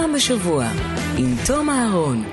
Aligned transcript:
פעם 0.00 0.12
בשבוע, 0.12 0.66
עם 1.16 1.34
תום 1.46 1.70
אהרון, 1.70 2.24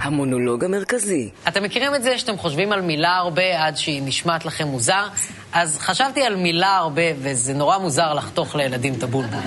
המונולוג 0.00 0.64
המרכזי. 0.64 1.30
אתם 1.48 1.62
מכירים 1.62 1.94
את 1.94 2.02
זה 2.02 2.18
שאתם 2.18 2.38
חושבים 2.38 2.72
על 2.72 2.80
מילה 2.80 3.16
הרבה 3.16 3.66
עד 3.66 3.76
שהיא 3.76 4.02
נשמעת 4.04 4.44
לכם 4.44 4.68
מוזר? 4.68 5.06
אז 5.52 5.78
חשבתי 5.78 6.22
על 6.22 6.36
מילה 6.36 6.76
הרבה, 6.76 7.02
וזה 7.18 7.54
נורא 7.54 7.78
מוזר 7.78 8.14
לחתוך 8.14 8.56
לילדים 8.56 8.94
את 8.94 9.02
הבולבול. 9.02 9.40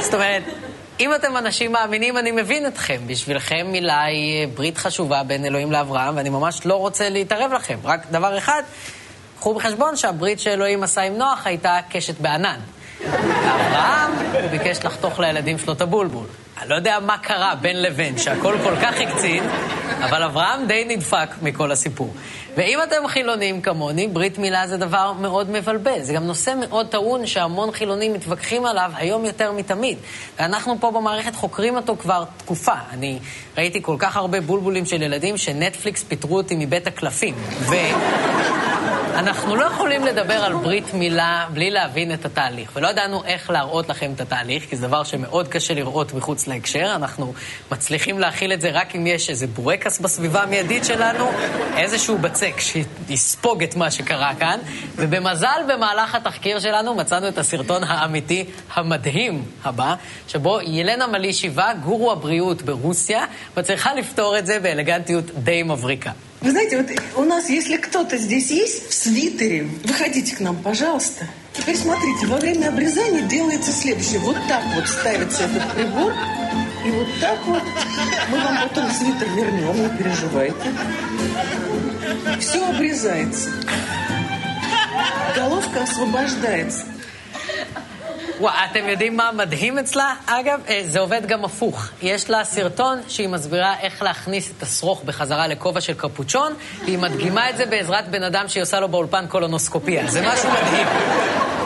זאת 0.00 0.14
אומרת, 0.14 0.42
אם 1.00 1.14
אתם 1.14 1.36
אנשים 1.36 1.72
מאמינים, 1.72 2.16
אני 2.16 2.30
מבין 2.30 2.66
אתכם. 2.66 3.00
בשבילכם 3.06 3.66
מילה 3.72 4.02
היא 4.04 4.48
ברית 4.54 4.78
חשובה 4.78 5.22
בין 5.22 5.44
אלוהים 5.44 5.72
לאברהם, 5.72 6.16
ואני 6.16 6.28
ממש 6.28 6.66
לא 6.66 6.74
רוצה 6.74 7.08
להתערב 7.08 7.52
לכם. 7.52 7.78
רק 7.84 8.06
דבר 8.10 8.38
אחד, 8.38 8.62
קחו 9.38 9.54
בחשבון 9.54 9.96
שהברית 9.96 10.40
שאלוהים 10.40 10.82
עשה 10.82 11.02
עם 11.02 11.16
נוח 11.16 11.46
הייתה 11.46 11.78
קשת 11.90 12.20
בענן. 12.20 12.58
אברהם, 13.14 14.12
הוא 14.32 14.50
ביקש 14.50 14.84
לחתוך 14.84 15.20
לילדים 15.20 15.58
שלו 15.58 15.72
את 15.72 15.80
הבולבול. 15.80 16.26
אני 16.60 16.68
לא 16.68 16.74
יודע 16.74 16.98
מה 17.06 17.18
קרה 17.18 17.54
בין 17.54 17.82
לבין, 17.82 18.18
שהכל 18.18 18.56
כל 18.64 18.76
כך 18.82 18.94
הקצין, 19.00 19.44
אבל 20.04 20.22
אברהם 20.22 20.66
די 20.66 20.84
נדפק 20.88 21.28
מכל 21.42 21.72
הסיפור. 21.72 22.14
ואם 22.56 22.78
אתם 22.82 23.08
חילונים 23.08 23.60
כמוני, 23.60 24.08
ברית 24.08 24.38
מילה 24.38 24.66
זה 24.66 24.76
דבר 24.76 25.12
מאוד 25.12 25.50
מבלבל. 25.50 26.02
זה 26.02 26.12
גם 26.12 26.24
נושא 26.24 26.54
מאוד 26.60 26.86
טעון 26.88 27.26
שהמון 27.26 27.72
חילונים 27.72 28.12
מתווכחים 28.12 28.66
עליו 28.66 28.90
היום 28.94 29.24
יותר 29.24 29.52
מתמיד. 29.52 29.98
ואנחנו 30.38 30.76
פה 30.80 30.90
במערכת 30.90 31.34
חוקרים 31.34 31.76
אותו 31.76 31.96
כבר 31.96 32.24
תקופה. 32.36 32.74
אני 32.92 33.18
ראיתי 33.58 33.82
כל 33.82 33.96
כך 33.98 34.16
הרבה 34.16 34.40
בולבולים 34.40 34.86
של 34.86 35.02
ילדים 35.02 35.36
שנטפליקס 35.36 36.02
פיטרו 36.02 36.36
אותי 36.36 36.56
מבית 36.56 36.86
הקלפים. 36.86 37.34
ו... 37.60 37.74
אנחנו 39.18 39.56
לא 39.56 39.64
יכולים 39.64 40.04
לדבר 40.04 40.34
על 40.34 40.52
ברית 40.52 40.94
מילה 40.94 41.46
בלי 41.52 41.70
להבין 41.70 42.14
את 42.14 42.24
התהליך, 42.24 42.70
ולא 42.74 42.88
ידענו 42.88 43.24
איך 43.24 43.50
להראות 43.50 43.88
לכם 43.88 44.12
את 44.14 44.20
התהליך, 44.20 44.64
כי 44.64 44.76
זה 44.76 44.86
דבר 44.86 45.04
שמאוד 45.04 45.48
קשה 45.48 45.74
לראות 45.74 46.14
מחוץ 46.14 46.46
להקשר. 46.46 46.92
אנחנו 46.94 47.34
מצליחים 47.72 48.18
להכיל 48.18 48.52
את 48.52 48.60
זה 48.60 48.70
רק 48.70 48.96
אם 48.96 49.06
יש 49.06 49.30
איזה 49.30 49.46
בורקס 49.46 49.98
בסביבה 49.98 50.42
המיידית 50.42 50.84
שלנו, 50.84 51.30
איזשהו 51.76 52.18
בצק 52.18 52.54
שיספוג 52.60 53.62
את 53.62 53.76
מה 53.76 53.90
שקרה 53.90 54.34
כאן, 54.34 54.58
ובמזל 54.96 55.60
במהלך 55.68 56.14
התחקיר 56.14 56.58
שלנו 56.60 56.94
מצאנו 56.94 57.28
את 57.28 57.38
הסרטון 57.38 57.84
האמיתי 57.84 58.44
המדהים 58.74 59.44
הבא, 59.64 59.94
שבו 60.28 60.58
ילנה 60.60 61.06
מלישיבה, 61.06 61.72
גורו 61.84 62.12
הבריאות 62.12 62.62
ברוסיה, 62.62 63.24
מצליחה 63.56 63.94
לפתור 63.94 64.38
את 64.38 64.46
זה 64.46 64.60
באלגנטיות 64.60 65.24
די 65.30 65.62
מבריקה. 65.62 66.10
Вы 66.40 66.50
знаете, 66.50 66.76
вот 66.76 66.90
у 67.16 67.24
нас, 67.24 67.48
если 67.48 67.76
кто-то 67.76 68.16
здесь 68.18 68.50
есть 68.50 68.88
в 68.88 68.94
свитере, 68.94 69.68
выходите 69.84 70.36
к 70.36 70.40
нам, 70.40 70.56
пожалуйста. 70.56 71.26
Теперь 71.52 71.76
смотрите, 71.76 72.26
во 72.26 72.36
время 72.36 72.68
обрезания 72.68 73.22
делается 73.22 73.72
следующее. 73.72 74.18
Вот 74.20 74.36
так 74.46 74.62
вот 74.74 74.86
ставится 74.86 75.44
этот 75.44 75.72
прибор, 75.72 76.12
и 76.84 76.90
вот 76.90 77.08
так 77.20 77.38
вот 77.46 77.62
мы 78.30 78.38
вам 78.38 78.68
потом 78.68 78.90
свитер 78.90 79.28
вернем, 79.34 79.82
не 79.82 79.98
переживайте. 79.98 80.56
Все 82.40 82.68
обрезается. 82.68 83.50
Головка 85.34 85.82
освобождается. 85.82 86.84
אתם 88.44 88.88
יודעים 88.88 89.16
מה 89.16 89.30
מדהים 89.32 89.78
אצלה? 89.78 90.14
אגב, 90.26 90.60
אה, 90.68 90.80
זה 90.84 91.00
עובד 91.00 91.26
גם 91.26 91.44
הפוך. 91.44 91.88
יש 92.02 92.30
לה 92.30 92.44
סרטון 92.44 93.00
שהיא 93.08 93.28
מסבירה 93.28 93.74
איך 93.80 94.02
להכניס 94.02 94.50
את 94.56 94.62
השרוך 94.62 95.02
בחזרה 95.04 95.46
לכובע 95.46 95.80
של 95.80 95.94
קפוצ'ון, 95.94 96.54
והיא 96.84 96.98
מדגימה 96.98 97.50
את 97.50 97.56
זה 97.56 97.66
בעזרת 97.66 98.08
בן 98.08 98.22
אדם 98.22 98.48
שהיא 98.48 98.62
עושה 98.62 98.80
לו 98.80 98.88
באולפן 98.88 99.26
קולונוסקופיה. 99.26 100.10
זה 100.10 100.22
משהו 100.28 100.50
מדהים. 100.50 100.86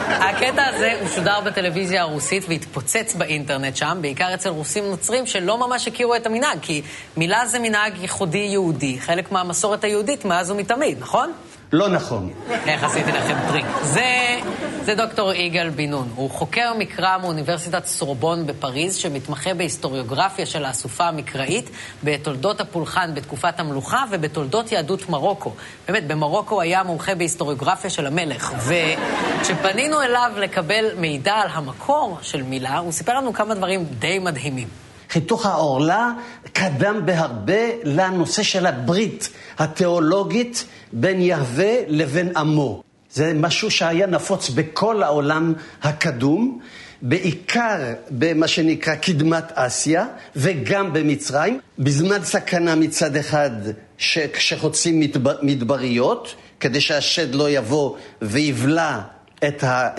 הקטע 0.07 0.65
הזה 0.67 0.93
הוא 1.01 1.09
שודר 1.09 1.39
בטלוויזיה 1.45 2.01
הרוסית 2.01 2.43
והתפוצץ 2.47 3.15
באינטרנט 3.17 3.75
שם, 3.75 3.97
בעיקר 4.01 4.33
אצל 4.33 4.49
רוסים 4.49 4.85
נוצרים 4.85 5.25
שלא 5.25 5.57
ממש 5.57 5.87
הכירו 5.87 6.15
את 6.15 6.25
המנהג, 6.25 6.57
כי 6.61 6.81
מילה 7.17 7.45
זה 7.45 7.59
מנהג 7.59 7.97
ייחודי 7.97 8.37
יהודי, 8.37 8.99
חלק 8.99 9.31
מהמסורת 9.31 9.83
היהודית 9.83 10.25
מאז 10.25 10.51
ומתמיד, 10.51 10.99
נכון? 10.99 11.31
לא 11.73 11.89
נכון. 11.89 12.33
איך 12.67 12.83
עשיתי 12.83 13.11
לכם 13.11 13.35
טריק? 13.47 13.65
זה, 13.81 14.39
זה 14.83 14.95
דוקטור 14.95 15.33
יגאל 15.33 15.69
בן 15.69 15.89
נון. 15.89 16.11
הוא 16.15 16.29
חוקר 16.29 16.73
מקרא 16.77 17.17
מאוניברסיטת 17.17 17.85
סורבון 17.85 18.47
בפריז, 18.47 18.95
שמתמחה 18.95 19.53
בהיסטוריוגרפיה 19.53 20.45
של 20.45 20.65
האסופה 20.65 21.07
המקראית, 21.07 21.69
בתולדות 22.03 22.61
הפולחן 22.61 23.13
בתקופת 23.13 23.59
המלוכה 23.59 24.03
ובתולדות 24.11 24.71
יהדות 24.71 25.09
מרוקו. 25.09 25.53
באמת, 25.87 26.07
במרוקו 26.07 26.61
היה 26.61 26.83
מומחה 26.83 27.15
בהיסטוריוגרפיה 27.15 27.89
של 27.89 28.07
המלך. 28.07 28.53
וכשפנינו 28.57 30.01
אליו 30.01 30.31
לקבל 30.37 30.85
מידע 30.97 31.33
על 31.33 31.49
המקור 31.51 32.17
של 32.21 32.43
מילה, 32.43 32.77
הוא 32.77 32.91
סיפר 32.91 33.17
לנו 33.17 33.33
כמה 33.33 33.55
דברים 33.55 33.85
די 33.99 34.19
מדהימים. 34.19 34.80
חיתוך 35.11 35.45
העורלה 35.45 36.11
קדם 36.53 37.01
בהרבה 37.05 37.61
לנושא 37.83 38.43
של 38.43 38.65
הברית 38.65 39.29
התיאולוגית 39.59 40.65
בין 40.93 41.21
יהווה 41.21 41.73
לבין 41.87 42.37
עמו. 42.37 42.83
זה 43.13 43.33
משהו 43.35 43.71
שהיה 43.71 44.07
נפוץ 44.07 44.49
בכל 44.49 45.03
העולם 45.03 45.53
הקדום, 45.83 46.59
בעיקר 47.01 47.93
במה 48.09 48.47
שנקרא 48.47 48.95
קדמת 48.95 49.51
אסיה 49.53 50.05
וגם 50.35 50.93
במצרים, 50.93 51.59
בזמן 51.79 52.23
סכנה 52.23 52.75
מצד 52.75 53.15
אחד 53.15 53.51
כשחוצים 54.33 55.03
מדבריות, 55.41 56.35
כדי 56.59 56.81
שהשד 56.81 57.35
לא 57.35 57.49
יבוא 57.49 57.95
ויבלע 58.21 58.99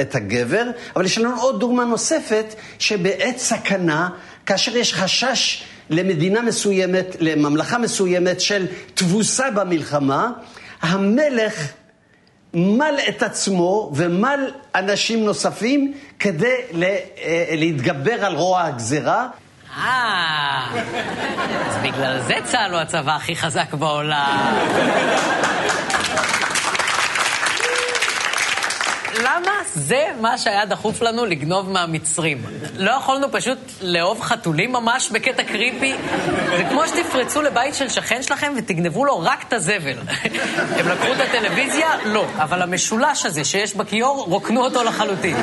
את, 0.00 0.14
הגבר, 0.14 0.64
אבל 0.96 1.04
יש 1.04 1.18
לנו 1.18 1.40
עוד 1.40 1.60
דוגמה 1.60 1.84
נוספת, 1.84 2.54
שבעת 2.78 3.38
סכנה, 3.38 4.08
כאשר 4.46 4.76
יש 4.76 4.94
חשש 4.94 5.62
למדינה 5.90 6.42
מסוימת, 6.42 7.16
לממלכה 7.20 7.78
מסוימת 7.78 8.40
של 8.40 8.66
תבוסה 8.94 9.50
במלחמה, 9.50 10.30
המלך 10.82 11.72
מל 12.54 12.94
את 13.08 13.22
עצמו 13.22 13.92
ומל 13.94 14.50
אנשים 14.74 15.24
נוספים 15.24 15.94
כדי 16.18 16.56
להתגבר 17.52 18.24
על 18.24 18.34
רוע 18.34 18.62
הגזרה. 18.62 19.28
אה, 19.76 20.66
אז 21.68 21.76
בגלל 21.82 22.20
זה 22.20 22.34
צה"ל 22.44 22.72
הוא 22.72 22.80
הצבא 22.80 23.16
הכי 23.16 23.36
חזק 23.36 23.74
בעולם. 23.74 24.54
למה 29.14 29.50
זה 29.74 30.06
מה 30.20 30.38
שהיה 30.38 30.66
דחוף 30.66 31.02
לנו 31.02 31.24
לגנוב 31.24 31.70
מהמצרים? 31.70 32.44
לא 32.76 32.90
יכולנו 32.90 33.26
פשוט 33.32 33.58
לאהוב 33.80 34.20
חתולים 34.20 34.72
ממש 34.72 35.10
בקטע 35.10 35.42
קריפי? 35.42 35.94
זה 36.56 36.64
כמו 36.70 36.88
שתפרצו 36.88 37.42
לבית 37.42 37.74
של 37.74 37.88
שכן 37.88 38.22
שלכם 38.22 38.52
ותגנבו 38.56 39.04
לו 39.04 39.20
רק 39.20 39.44
את 39.48 39.52
הזבל. 39.52 39.98
הם 40.76 40.88
לקחו 40.88 41.12
את 41.12 41.20
הטלוויזיה? 41.20 41.88
לא. 42.04 42.24
אבל 42.36 42.62
המשולש 42.62 43.26
הזה 43.26 43.44
שיש 43.44 43.74
בכיור, 43.74 44.24
רוקנו 44.28 44.64
אותו 44.64 44.84
לחלוטין. 44.84 45.36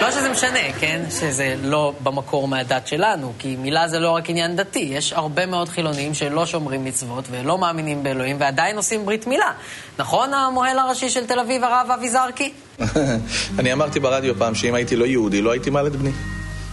לא 0.00 0.10
שזה 0.10 0.30
משנה, 0.30 0.72
כן? 0.80 1.02
שזה 1.20 1.54
לא 1.62 1.92
במקור 2.02 2.48
מהדת 2.48 2.86
שלנו, 2.86 3.32
כי 3.38 3.56
מילה 3.56 3.88
זה 3.88 3.98
לא 3.98 4.10
רק 4.10 4.30
עניין 4.30 4.56
דתי. 4.56 4.88
יש 4.92 5.12
הרבה 5.12 5.46
מאוד 5.46 5.68
חילונים 5.68 6.14
שלא 6.14 6.46
שומרים 6.46 6.84
מצוות 6.84 7.24
ולא 7.30 7.58
מאמינים 7.58 8.02
באלוהים 8.02 8.36
ועדיין 8.40 8.76
עושים 8.76 9.06
ברית 9.06 9.26
מילה. 9.26 9.52
נכון 9.98 10.34
המוהל 10.34 10.78
הראשי 10.78 11.10
של 11.10 11.26
תל 11.26 11.38
אביב, 11.38 11.64
הרב 11.64 11.90
אבי 11.94 12.08
זרקי? 12.08 12.52
אני 13.58 13.72
אמרתי 13.72 14.00
ברדיו 14.00 14.34
פעם 14.38 14.54
שאם 14.54 14.74
הייתי 14.74 14.96
לא 14.96 15.04
יהודי, 15.04 15.42
לא 15.42 15.50
הייתי 15.50 15.70
מעל 15.70 15.86
את 15.86 15.96
בני. 15.96 16.10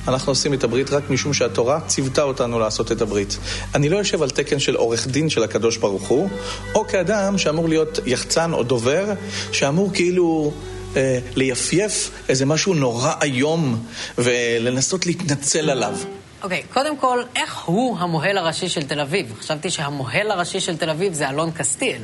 אנחנו 0.08 0.32
עושים 0.32 0.54
את 0.54 0.64
הברית 0.64 0.90
רק 0.90 1.10
משום 1.10 1.34
שהתורה 1.34 1.80
ציוותה 1.88 2.24
אותנו 2.24 2.60
לעשות 2.60 2.92
את 2.92 3.02
הברית. 3.02 3.38
אני 3.76 3.90
לא 3.90 3.98
יושב 3.98 4.22
על 4.22 4.30
תקן 4.30 4.60
של 4.60 4.76
עורך 4.76 5.08
דין 5.08 5.30
של 5.30 5.44
הקדוש 5.44 5.78
ברוך 5.78 6.08
הוא, 6.08 6.30
או 6.76 6.88
כאדם 6.88 7.38
שאמור 7.38 7.70
להיות 7.70 8.00
יחצן 8.06 8.54
או 8.54 8.64
דובר, 8.64 9.14
שאמור 9.52 9.94
כאילו 9.94 10.54
אה, 10.96 11.20
ליפייף 11.36 12.12
איזה 12.30 12.46
משהו 12.46 12.74
נורא 12.74 13.14
איום 13.22 13.84
ולנסות 14.18 15.06
להתנצל 15.06 15.70
עליו. 15.70 15.96
אוקיי, 16.44 16.64
okay, 16.70 16.74
קודם 16.74 16.98
כל, 16.98 17.20
איך 17.36 17.64
הוא 17.66 17.98
המוהל 18.00 18.38
הראשי 18.38 18.70
של 18.70 18.84
תל 18.84 19.00
אביב? 19.00 19.34
חשבתי 19.40 19.70
שהמוהל 19.70 20.32
הראשי 20.32 20.60
של 20.60 20.78
תל 20.78 20.90
אביב 20.90 21.14
זה 21.14 21.30
אלון 21.30 21.52
קסטיאל. 21.52 22.02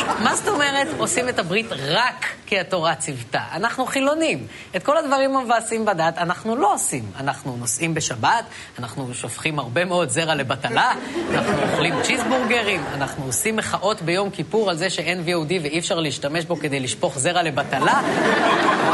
שני, 0.00 0.24
מה 0.24 0.36
זאת 0.36 0.48
אומרת 0.48 0.86
עושים 0.98 1.28
את 1.28 1.38
הברית 1.38 1.66
רק 1.72 2.26
כי 2.46 2.58
התורה 2.58 2.94
ציוותה? 2.94 3.40
אנחנו 3.52 3.86
חילונים. 3.86 4.46
את 4.76 4.82
כל 4.82 4.96
הדברים 4.96 5.36
המבאסים 5.36 5.84
בדת 5.84 6.18
אנחנו 6.18 6.56
לא 6.56 6.74
עושים. 6.74 7.04
אנחנו 7.20 7.56
נוסעים 7.56 7.94
בשבת, 7.94 8.44
אנחנו 8.78 9.14
שופכים 9.14 9.58
הרבה 9.58 9.84
מאוד 9.84 10.08
זרע 10.08 10.34
לבטלה, 10.34 10.92
אנחנו 11.30 11.62
אוכלים 11.70 11.94
צ'יזבורגרים, 12.02 12.84
אנחנו 12.94 13.24
עושים 13.24 13.56
מחאות 13.56 14.02
ביום 14.02 14.30
כיפור 14.30 14.70
על 14.70 14.76
זה 14.76 14.90
שאין 14.90 15.24
VOD 15.26 15.52
ואי 15.62 15.78
אפשר 15.78 16.00
להשתמש 16.00 16.44
בו 16.44 16.56
כדי 16.56 16.80
לשפוך 16.80 17.18
זרע 17.18 17.42
לבטלה, 17.42 18.00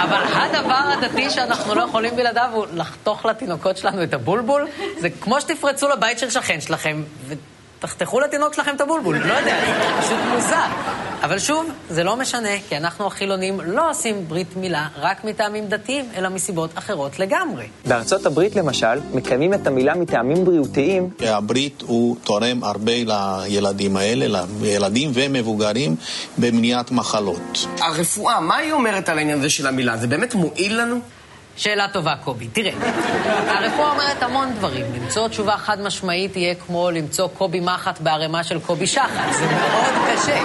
אבל 0.02 0.22
הדבר 0.32 0.92
הדתי 0.92 1.30
שאנחנו 1.30 1.74
לא 1.74 1.82
יכולים 1.82 2.16
בלעדיו 2.16 2.50
הוא 2.52 2.66
לחתוך 2.72 3.26
לתינוקות 3.26 3.76
שלנו 3.76 4.02
את 4.02 4.14
הבולבול. 4.14 4.68
זה 4.98 5.10
כמו 5.10 5.40
שתפרצו 5.40 5.88
לבית 5.88 6.18
של 6.18 6.30
שכן 6.30 6.60
שלכם, 6.60 7.02
ו... 7.26 7.34
תחתכו 7.82 8.20
לתינוק 8.20 8.54
שלכם 8.54 8.74
את 8.76 8.80
הבולבול, 8.80 9.16
לא 9.16 9.34
יודע, 9.34 9.56
זה 9.66 10.02
פשוט 10.02 10.18
מוזר. 10.34 10.66
אבל 11.22 11.38
שוב, 11.38 11.66
זה 11.90 12.04
לא 12.04 12.16
משנה, 12.16 12.48
כי 12.68 12.76
אנחנו 12.76 13.06
החילונים 13.06 13.60
לא 13.60 13.90
עושים 13.90 14.28
ברית 14.28 14.56
מילה 14.56 14.88
רק 14.96 15.24
מטעמים 15.24 15.66
דתיים, 15.68 16.04
אלא 16.16 16.28
מסיבות 16.28 16.70
אחרות 16.74 17.18
לגמרי. 17.18 17.66
בארצות 17.86 18.26
הברית, 18.26 18.56
למשל, 18.56 19.00
מקיימים 19.14 19.54
את 19.54 19.66
המילה 19.66 19.94
מטעמים 19.94 20.44
בריאותיים. 20.44 21.10
הברית 21.20 21.82
הוא 21.86 22.16
תורם 22.24 22.64
הרבה 22.64 22.92
לילדים 23.06 23.96
האלה, 23.96 24.42
לילדים 24.60 25.10
ומבוגרים, 25.14 25.96
במניעת 26.38 26.90
מחלות. 26.90 27.66
הרפואה, 27.80 28.40
מה 28.40 28.56
היא 28.56 28.72
אומרת 28.72 29.08
על 29.08 29.18
העניין 29.18 29.38
הזה 29.38 29.50
של 29.50 29.66
המילה? 29.66 29.96
זה 29.96 30.06
באמת 30.06 30.34
מועיל 30.34 30.80
לנו? 30.80 31.00
שאלה 31.56 31.88
טובה, 31.88 32.14
קובי. 32.24 32.48
תראה, 32.48 32.72
הרפואה 33.48 33.90
אומרת 33.90 34.22
המון 34.22 34.54
דברים. 34.54 34.86
למצוא 34.94 35.28
תשובה 35.28 35.56
חד 35.56 35.80
משמעית 35.80 36.36
יהיה 36.36 36.54
כמו 36.54 36.90
למצוא 36.90 37.28
קובי 37.28 37.60
מחט 37.60 38.00
בערימה 38.00 38.44
של 38.44 38.60
קובי 38.60 38.86
שחט. 38.86 39.32
זה 39.32 39.46
מאוד 39.46 39.94
קשה. 40.12 40.44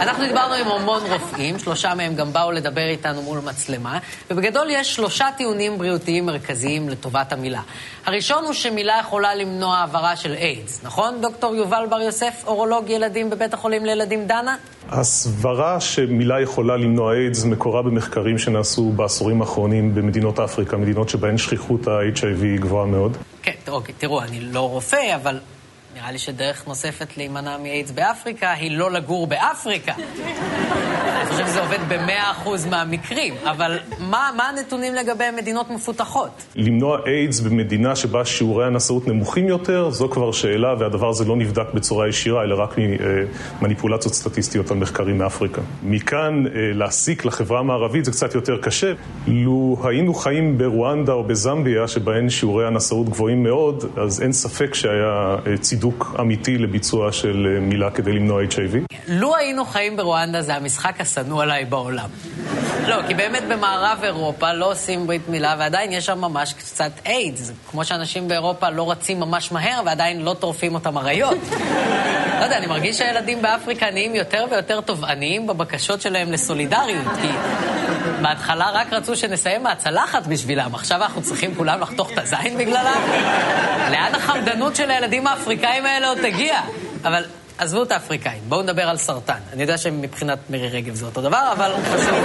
אנחנו 0.00 0.24
דיברנו 0.24 0.54
עם 0.54 0.68
המון 0.68 1.02
רופאים, 1.12 1.58
שלושה 1.58 1.94
מהם 1.94 2.14
גם 2.14 2.32
באו 2.32 2.52
לדבר 2.52 2.86
איתנו 2.88 3.22
מול 3.22 3.38
מצלמה, 3.38 3.98
ובגדול 4.30 4.66
יש 4.70 4.94
שלושה 4.94 5.28
טיעונים 5.36 5.78
בריאותיים 5.78 6.26
מרכזיים 6.26 6.88
לטובת 6.88 7.32
המילה. 7.32 7.60
הראשון 8.06 8.44
הוא 8.44 8.52
שמילה 8.52 8.98
יכולה 9.00 9.34
למנוע 9.34 9.76
העברה 9.76 10.16
של 10.16 10.34
איידס, 10.34 10.80
נכון, 10.82 11.20
דוקטור 11.20 11.54
יובל 11.54 11.86
בר 11.90 12.00
יוסף, 12.00 12.42
אורולוג 12.46 12.90
ילדים 12.90 13.30
בבית 13.30 13.54
החולים 13.54 13.84
לילדים 13.84 14.26
דנה? 14.26 14.56
הסברה 14.88 15.80
שמילה 15.80 16.40
יכולה 16.40 16.76
למנוע 16.76 17.14
איידס 17.14 17.44
מקורה 17.44 17.82
במחקרים 17.82 18.38
שנעשו 18.38 18.92
בעשורים 18.96 19.40
האחרונים 19.40 19.94
במדינות 19.94 20.40
אפריקה, 20.40 20.76
מדינות 20.76 21.08
שבהן 21.08 21.38
שכיחות 21.38 21.88
ה-HIV 21.88 22.42
היא 22.42 22.60
גבוהה 22.60 22.86
מאוד. 22.86 23.16
כן, 23.42 23.52
אוקיי, 23.68 23.94
תראו, 23.98 24.22
אני 24.22 24.40
לא 24.40 24.68
רופא, 24.68 25.16
אבל 25.16 25.38
נראה 26.02 26.12
לי 26.12 26.18
שדרך 26.18 26.66
נוספת 26.66 27.16
להימנע 27.16 27.58
מאיידס 27.58 27.90
באפריקה 27.90 28.52
היא 28.52 28.78
לא 28.78 28.90
לגור 28.90 29.26
באפריקה. 29.26 29.92
אני 29.94 31.30
חושב 31.30 31.46
שזה 31.46 31.60
עובד 31.60 31.78
במאה 31.88 32.30
אחוז 32.30 32.66
מהמקרים, 32.66 33.34
אבל 33.44 33.78
מה, 33.98 34.30
מה 34.36 34.48
הנתונים 34.48 34.94
לגבי 34.94 35.24
מדינות 35.36 35.70
מפותחות? 35.70 36.30
למנוע 36.56 36.98
איידס 37.06 37.40
במדינה 37.40 37.96
שבה 37.96 38.24
שיעורי 38.24 38.66
הנשאות 38.66 39.08
נמוכים 39.08 39.48
יותר, 39.48 39.90
זו 39.90 40.08
כבר 40.08 40.32
שאלה, 40.32 40.74
והדבר 40.78 41.08
הזה 41.08 41.24
לא 41.24 41.36
נבדק 41.36 41.74
בצורה 41.74 42.08
ישירה, 42.08 42.42
אלא 42.42 42.62
רק 42.62 42.76
ממניפולציות 43.60 44.14
סטטיסטיות 44.14 44.70
על 44.70 44.76
מחקרים 44.76 45.18
מאפריקה. 45.18 45.62
מכאן 45.82 46.46
אה, 46.46 46.50
להסיק 46.74 47.24
לחברה 47.24 47.60
המערבית 47.60 48.04
זה 48.04 48.10
קצת 48.10 48.34
יותר 48.34 48.58
קשה. 48.58 48.92
לו 49.26 49.76
היינו 49.84 50.14
חיים 50.14 50.58
ברואנדה 50.58 51.12
או 51.12 51.24
בזמביה, 51.24 51.88
שבהן 51.88 52.30
שיעורי 52.30 52.66
הנשאות 52.66 53.08
גבוהים 53.08 53.42
מאוד, 53.42 53.84
אז 53.96 54.22
אין 54.22 54.32
ספק 54.32 54.74
שהיה 54.74 55.36
אה, 55.46 55.56
צידוק. 55.56 55.91
צידוק 55.92 56.16
אמיתי 56.20 56.58
לביצוע 56.58 57.12
של 57.12 57.46
אה, 57.54 57.60
מילה 57.60 57.90
כדי 57.90 58.12
למנוע 58.12 58.42
HIV? 58.42 58.96
לו 59.08 59.36
היינו 59.36 59.64
חיים 59.64 59.96
ברואנדה 59.96 60.42
זה 60.42 60.54
המשחק 60.54 61.00
השנוא 61.00 61.42
עליי 61.42 61.64
בעולם. 61.64 62.08
לא, 62.88 62.96
כי 63.08 63.14
באמת 63.14 63.42
במערב 63.48 63.98
אירופה 64.02 64.52
לא 64.52 64.70
עושים 64.70 65.06
ברית 65.06 65.28
מילה 65.28 65.56
ועדיין 65.58 65.92
יש 65.92 66.06
שם 66.06 66.18
ממש 66.18 66.52
קצת 66.52 66.90
איידס. 67.06 67.52
כמו 67.70 67.84
שאנשים 67.84 68.28
באירופה 68.28 68.70
לא 68.70 68.90
רצים 68.90 69.20
ממש 69.20 69.52
מהר 69.52 69.82
ועדיין 69.86 70.22
לא 70.22 70.34
טורפים 70.34 70.74
אותם 70.74 70.98
אריות. 70.98 71.38
לא 72.38 72.44
יודע, 72.44 72.58
אני 72.58 72.66
מרגיש 72.66 72.98
שהילדים 72.98 73.42
באפריקה 73.42 73.90
נהיים 73.90 74.14
יותר 74.14 74.46
ויותר 74.50 74.80
תובעניים 74.80 75.46
בבקשות 75.46 76.00
שלהם 76.00 76.32
לסולידריות, 76.32 77.06
כי 77.22 77.28
בהתחלה 78.22 78.70
רק 78.70 78.92
רצו 78.92 79.16
שנסיים 79.16 79.62
מהצלחת 79.62 80.26
בשבילם, 80.26 80.74
עכשיו 80.74 81.02
אנחנו 81.02 81.22
צריכים 81.22 81.54
כולם 81.54 81.80
לחתוך 81.80 82.12
את 82.12 82.18
הזין 82.18 82.58
בגללם? 82.58 83.00
לאן 83.90 84.14
החמדנות 84.14 84.76
של 84.76 84.90
הילדים 84.90 85.26
האפריקאים 85.26 85.86
האלה 85.86 86.08
עוד 86.08 86.18
תגיע? 86.22 86.60
אבל 87.04 87.24
עזבו 87.58 87.82
את 87.82 87.92
האפריקאים, 87.92 88.42
בואו 88.48 88.62
נדבר 88.62 88.82
על 88.82 88.96
סרטן. 88.96 89.38
אני 89.52 89.62
יודע 89.62 89.78
שמבחינת 89.78 90.38
מירי 90.50 90.68
רגב 90.68 90.94
זה 90.94 91.06
אותו 91.06 91.22
דבר, 91.22 91.52
אבל 91.52 91.72
חשוב, 91.84 92.24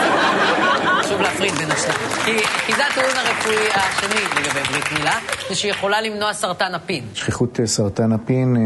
חשוב 1.01 1.21
להפריד 1.21 1.53
בין 1.53 1.71
השניים. 1.71 1.99
כי, 2.25 2.45
כי 2.65 2.73
זה 2.73 2.87
הטיעון 2.87 3.15
הרפואי 3.15 3.67
השני 3.73 4.21
לגבי 4.35 4.59
ברית 4.71 4.91
מילה, 4.91 5.19
זה 5.49 5.55
שהיא 5.55 5.71
יכולה 5.71 6.01
למנוע 6.01 6.33
סרטן 6.33 6.75
הפין. 6.75 7.03
שכיחות 7.13 7.59
אה, 7.59 7.67
סרטן 7.67 8.11
הפין 8.11 8.55
אה, 8.55 8.61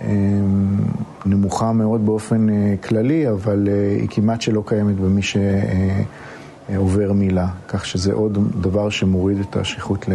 אה, 0.00 0.08
נמוכה 1.26 1.72
מאוד 1.72 2.06
באופן 2.06 2.48
אה, 2.48 2.74
כללי, 2.88 3.30
אבל 3.30 3.68
אה, 3.68 3.96
היא 4.00 4.08
כמעט 4.10 4.40
שלא 4.40 4.62
קיימת 4.66 4.96
במי 4.96 5.22
שעובר 5.22 7.12
מילה. 7.12 7.48
כך 7.68 7.86
שזה 7.86 8.12
עוד 8.12 8.38
דבר 8.60 8.90
שמוריד 8.90 9.40
את 9.40 9.56
השכיחות 9.56 10.08
ל... 10.08 10.12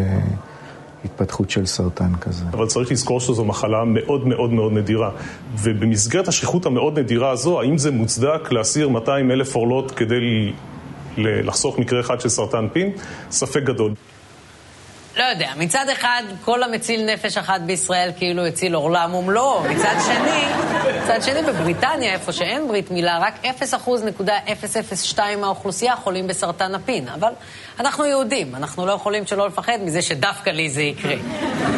התפתחות 1.06 1.50
של 1.50 1.66
סרטן 1.66 2.12
כזה. 2.22 2.46
אבל 2.52 2.68
צריך 2.68 2.92
לזכור 2.92 3.19
שזו 3.19 3.46
מחלה 3.46 3.84
מאוד 3.86 4.28
מאוד 4.28 4.54
מאוד 4.54 4.74
נדירה. 4.74 5.12
ובמסגרת 5.60 6.28
השכיחות 6.28 6.66
המאוד 6.66 7.00
נדירה 7.00 7.30
הזו, 7.30 7.62
האם 7.62 7.78
זה 7.78 7.92
מוצדק 7.92 8.52
להסיר 8.52 8.90
200 8.90 9.31
אלף 9.31 9.56
עורלות 9.56 9.92
כדי 9.92 10.52
לחסוך 11.18 11.80
מקרה 11.80 12.00
אחד 12.00 12.22
של 12.22 12.30
סרטן 12.30 12.68
פין? 12.74 12.90
ספק 13.31 13.63
גדול. 13.63 13.94
לא 15.22 15.26
יודע, 15.26 15.52
מצד 15.58 15.86
אחד, 15.90 16.24
כל 16.46 16.64
המציל 16.64 17.06
נפש 17.14 17.38
אחת 17.38 17.62
בישראל 17.62 18.12
כאילו 18.18 18.46
הציל 18.46 18.74
עולם 18.74 19.14
ומלואו. 19.14 19.64
מצד 19.64 19.96
שני, 20.06 20.46
מצד 21.04 21.22
שני, 21.22 21.42
בבריטניה, 21.42 22.14
איפה 22.14 22.32
שאין 22.32 22.68
ברית 22.68 22.92
מילה, 22.92 23.20
רק 23.20 23.34
0.002 23.44 25.20
מהאוכלוסייה 25.38 25.96
חולים 25.96 26.28
בסרטן 26.28 26.76
הפין. 26.76 27.08
אבל 27.08 27.32
אנחנו 27.80 28.06
יהודים, 28.06 28.56
אנחנו 28.56 28.86
לא 28.86 28.92
יכולים 28.92 29.26
שלא 29.26 29.48
לפחד 29.48 29.78
מזה 29.82 30.02
שדווקא 30.02 30.50
לי 30.50 30.70
זה 30.70 30.82
יקרה. 30.82 31.16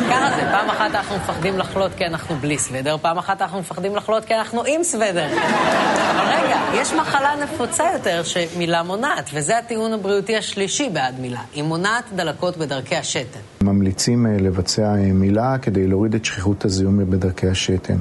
ככה 0.10 0.30
זה, 0.36 0.42
פעם 0.52 0.70
אחת 0.70 0.96
אנחנו 0.96 1.16
מפחדים 1.16 1.60
לחלות 1.60 1.92
כי 1.98 2.06
אנחנו 2.06 2.36
בלי 2.36 2.58
סוודר, 2.58 2.98
פעם 3.02 3.18
אחת 3.18 3.42
אנחנו 3.42 3.60
מפחדים 3.60 3.96
לחלות 3.96 4.26
כי 4.26 4.36
אנחנו 4.36 4.64
עם 4.68 4.84
סוודר. 4.84 5.28
אבל 6.12 6.26
רגע, 6.28 6.60
יש 6.74 6.94
מחלה 6.94 7.36
נפוצה 7.36 7.84
יותר 7.94 8.24
שמילה 8.24 8.84
מונעת, 8.84 9.30
וזה 9.34 9.58
הטיעון 9.58 9.94
הבריאותי 9.94 10.38
השלישי 10.38 10.90
בעד 10.90 11.20
מילה. 11.20 11.42
היא 11.54 11.64
מונעת 11.64 12.04
דלקות 12.16 12.58
בדרכי 12.58 12.96
השתן. 12.96 13.33
ממליצים 13.64 14.26
אה, 14.26 14.38
לבצע 14.40 14.96
אה, 14.96 15.14
מילה 15.14 15.58
כדי 15.58 15.88
להוריד 15.88 16.16
את 16.16 16.26
שכיחות 16.26 16.66
הזיהומים 16.66 17.10
בדרכי 17.10 17.48
השתן. 17.48 17.98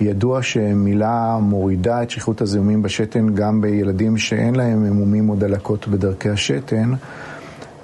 ידוע 0.00 0.42
שמילה 0.42 1.38
מורידה 1.40 2.02
את 2.02 2.10
שכיחות 2.10 2.40
הזיהומים 2.40 2.82
בשתן 2.82 3.34
גם 3.34 3.60
בילדים 3.60 4.16
שאין 4.16 4.54
להם 4.54 4.92
מומים 4.92 5.30
או 5.30 5.34
דלקות 5.34 5.88
בדרכי 5.88 6.28
השתן, 6.28 6.92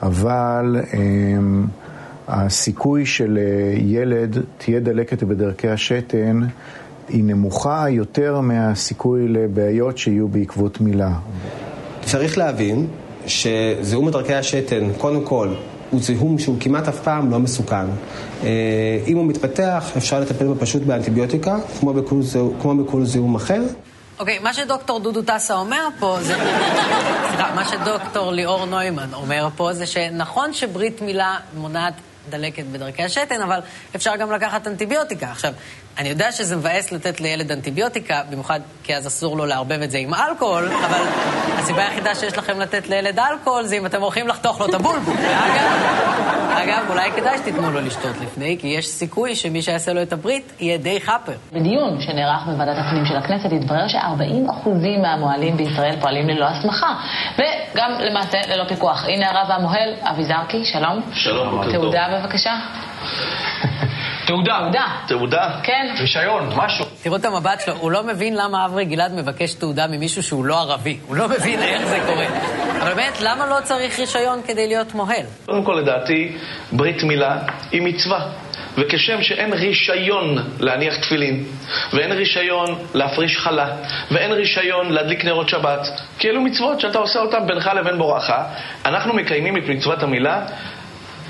אבל 0.03 0.77
הם, 0.93 1.67
הסיכוי 2.29 3.07
של 3.07 3.39
אה, 3.39 3.79
ילד 3.79 4.39
תהיה 4.59 4.81
דלקת 4.81 5.23
בדרכי 5.23 5.69
השתן 5.69 6.41
היא 7.09 7.25
נמוכה 7.25 7.91
יותר 7.91 8.41
מהסיכוי 8.41 9.29
לבעיות 9.29 9.99
שיהיו 9.99 10.29
בעקבות 10.29 10.81
מילה. 10.81 11.13
צריך 12.03 12.39
להבין 12.39 12.87
שזיהום 13.27 14.07
בדרכי 14.07 14.35
השתן, 14.35 14.89
קודם 14.99 15.25
כל, 15.25 15.49
הוא 15.95 16.03
זיהום 16.03 16.39
שהוא 16.39 16.57
כמעט 16.61 16.89
אף 16.89 17.01
פעם 17.01 17.31
לא 17.31 17.39
מסוכן. 17.39 17.87
אה, 18.45 18.49
אם 19.07 19.17
הוא 19.17 19.25
מתפתח, 19.27 19.93
אפשר 19.97 20.21
לטפל 20.21 20.47
בו 20.47 20.55
פשוט 20.59 20.83
באנטיביוטיקה, 20.83 21.57
כמו 21.81 21.93
בכל, 21.93 22.21
כמו 22.63 22.85
בכל 22.85 23.05
זיהום 23.05 23.35
אחר. 23.35 23.63
אוקיי, 24.19 24.39
okay, 24.39 24.43
מה 24.43 24.55
שדוקטור 24.55 25.01
דודו 25.01 25.23
טסה 25.23 25.55
אומר 25.55 25.89
פה 25.99 26.17
זה... 26.21 26.35
סליחה, 27.29 27.55
מה 27.55 27.65
שדוקטור 27.65 28.33
ליאור 28.33 28.65
נוימן 28.65 29.15
אומר 29.15 29.49
פה 29.57 29.73
זה 29.73 29.87
שנכון 29.87 30.53
שברית 30.53 31.03
מילה 31.03 31.37
מונעת 31.57 31.95
דלקת 32.31 32.65
בדרכי 32.65 33.03
השתן, 33.03 33.43
אבל 33.43 33.61
אפשר 33.97 34.17
גם 34.17 34.33
לקחת 34.33 34.67
אנטיביוטיקה. 34.67 35.31
עכשיו, 35.31 35.53
אני 35.99 36.09
יודע 36.09 36.33
שזה 36.33 36.57
מבאס 36.57 36.93
לתת 36.93 37.21
לילד 37.21 37.53
אנטיביוטיקה, 37.53 38.23
במיוחד 38.31 38.61
כי 38.85 38.97
אז 38.97 39.07
אסור 39.07 39.37
לו 39.37 39.47
לערבב 39.47 39.83
את 39.83 39.91
זה 39.91 39.99
עם 39.99 40.15
אלכוהול, 40.15 40.69
אבל 40.69 41.03
הסיבה 41.59 41.83
היחידה 41.83 42.15
שיש 42.15 42.39
לכם 42.39 42.61
לתת 42.61 42.89
לילד 42.89 43.19
אלכוהול 43.19 43.67
זה 43.67 43.77
אם 43.77 43.87
אתם 43.87 44.03
הולכים 44.03 44.29
לחתוך 44.29 44.61
לו 44.61 44.67
את 44.67 44.75
הבולבול. 44.75 45.17
אגב, 45.17 46.05
אגב, 46.65 46.91
אולי 46.91 47.11
כדאי 47.13 47.39
שתיתנו 47.39 47.71
לו 47.71 47.81
לשתות 47.81 48.17
לפני, 48.21 48.57
כי 48.61 48.67
יש 48.67 48.87
סיכוי 48.87 49.37
שמי 49.37 49.63
שיעשה 49.63 49.93
לו 49.93 50.03
את 50.03 50.13
הברית 50.13 50.53
יהיה 50.61 50.79
די 50.79 51.01
חאפר. 51.01 51.33
בדיון 51.53 52.01
שנערך 52.01 52.47
בוועדת 52.47 52.77
הפנים 52.79 53.05
של 53.07 53.17
הכנסת 53.17 53.53
התברר 53.53 53.89
ש-40% 53.89 54.69
מהמוהלים 55.03 55.57
בישראל 55.57 56.01
פועלים 56.01 56.29
ללא 56.29 56.47
הסמכה, 56.47 56.95
וגם 57.75 57.91
למעשה 58.01 58.39
ללא 58.49 58.65
פיקוח. 58.69 59.05
הנה 59.05 59.31
הרב 59.31 59.51
המוהל, 59.51 59.95
אבי 60.03 60.25
זרקי, 60.25 60.65
שלום. 60.65 61.03
שלום, 61.13 61.71
תעודה 61.73 62.09
בבקשה. 62.13 62.55
תעודה. 64.27 64.59
תעודה. 64.59 64.87
תעודה? 65.09 65.61
כן. 65.63 65.95
רישיון, 66.01 66.51
משהו. 66.57 66.85
תראו 67.03 67.17
את 67.17 67.25
המבט 67.25 67.61
שלו, 67.61 67.75
הוא 67.75 67.91
לא 67.91 68.03
מבין 68.03 68.37
למה 68.37 68.67
אברי 68.67 68.85
גלעד 68.85 69.13
מבקש 69.15 69.55
תעודה 69.55 69.87
ממישהו 69.87 70.23
שהוא 70.23 70.45
לא 70.45 70.61
ערבי. 70.61 70.99
הוא 71.07 71.17
לא 71.17 71.29
מבין 71.29 71.63
איך 71.63 71.87
זה 71.87 72.01
קורה. 72.07 72.27
באמת, 72.85 73.21
למה 73.21 73.47
לא 73.47 73.57
צריך 73.65 73.99
רישיון 73.99 74.41
כדי 74.47 74.67
להיות 74.67 74.95
מוהל? 74.95 75.27
קודם 75.47 75.65
כל, 75.65 75.73
לדעתי, 75.73 76.37
ברית 76.73 77.03
מילה 77.03 77.39
היא 77.73 77.83
מצווה. 77.83 78.29
וכשם 78.79 79.23
שאין 79.23 79.53
רישיון 79.53 80.39
להניח 80.61 80.97
תפילין, 80.97 81.45
ואין 81.93 82.13
רישיון 82.13 82.79
להפריש 82.95 83.39
חלה, 83.39 83.77
ואין 84.11 84.33
רישיון 84.33 84.93
להדליק 84.93 85.25
נרות 85.25 85.49
שבת, 85.49 85.89
כי 86.19 86.29
אלו 86.29 86.41
מצוות 86.41 86.81
שאתה 86.81 86.99
עושה 86.99 87.19
אותן 87.19 87.47
בינך 87.47 87.71
לבין 87.77 87.99
בוראך, 87.99 88.33
אנחנו 88.85 89.15
מקיימים 89.15 89.57
את 89.57 89.63
מצוות 89.69 90.03
המילה 90.03 90.47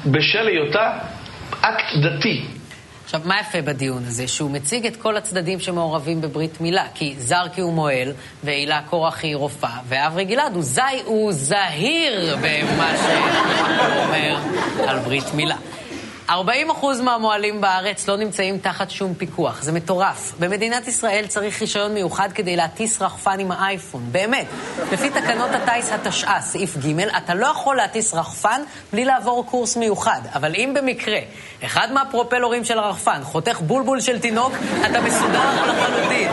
בשל 0.06 0.46
היותה 0.46 0.90
אקט 1.60 1.96
דתי. 1.96 2.44
עכשיו, 3.14 3.28
מה 3.28 3.40
יפה 3.40 3.62
בדיון 3.62 4.04
הזה? 4.06 4.28
שהוא 4.28 4.50
מציג 4.50 4.86
את 4.86 4.96
כל 4.96 5.16
הצדדים 5.16 5.60
שמעורבים 5.60 6.20
בברית 6.20 6.60
מילה. 6.60 6.84
כי 6.94 7.14
זרקי 7.18 7.60
הוא 7.60 7.72
מוהל, 7.72 8.12
והילה 8.44 8.80
קורח 8.90 9.22
היא 9.22 9.36
רופאה, 9.36 9.78
ואברי 9.88 10.24
גלעד 10.24 10.54
הוא 10.54 10.62
זי, 10.62 10.80
הוא 11.04 11.32
זהיר 11.32 12.36
במה 12.36 12.92
שהוא 12.96 14.04
אומר 14.04 14.38
על 14.88 14.98
ברית 14.98 15.34
מילה. 15.34 15.56
40% 16.28 16.32
מהמוהלים 17.02 17.60
בארץ 17.60 18.08
לא 18.08 18.16
נמצאים 18.16 18.58
תחת 18.58 18.90
שום 18.90 19.14
פיקוח. 19.14 19.62
זה 19.62 19.72
מטורף. 19.72 20.32
במדינת 20.38 20.88
ישראל 20.88 21.26
צריך 21.28 21.60
רישיון 21.60 21.94
מיוחד 21.94 22.28
כדי 22.34 22.56
להטיס 22.56 23.02
רחפן 23.02 23.40
עם 23.40 23.52
האייפון. 23.52 24.02
באמת. 24.12 24.46
לפי 24.92 25.10
תקנות 25.10 25.50
הטיס 25.50 25.92
התשע"א, 25.92 26.40
סעיף 26.40 26.76
ג', 26.76 27.00
אתה 27.00 27.34
לא 27.34 27.46
יכול 27.46 27.76
להטיס 27.76 28.14
רחפן 28.14 28.62
בלי 28.92 29.04
לעבור 29.04 29.46
קורס 29.46 29.76
מיוחד. 29.76 30.20
אבל 30.34 30.54
אם 30.54 30.74
במקרה 30.74 31.18
אחד 31.64 31.92
מהפרופלורים 31.92 32.64
של 32.64 32.78
הרחפן 32.78 33.24
חותך 33.24 33.60
בולבול 33.60 34.00
של 34.00 34.18
תינוק, 34.18 34.52
אתה 34.86 35.00
מסודר 35.00 35.66
לחלוטין. 35.66 36.30